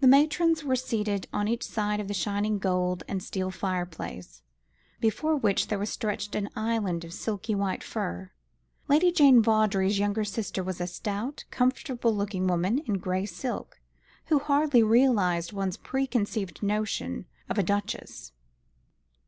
[0.00, 4.42] The matrons were seated on each side of the shining gold and steel fireplace,
[4.98, 8.32] before which there stretched an island of silky white fur.
[8.88, 13.80] Lady Jane Vawdrey's younger sister was a stout, comfortable looking woman in gray silk,
[14.24, 18.32] who hardly realised one's preconceived notion of a duchess.